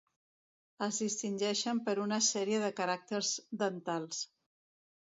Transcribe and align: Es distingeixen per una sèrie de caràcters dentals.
Es 0.85 0.97
distingeixen 1.03 1.83
per 1.91 1.95
una 2.07 2.19
sèrie 2.31 2.63
de 2.67 2.73
caràcters 2.81 3.35
dentals. 3.65 4.29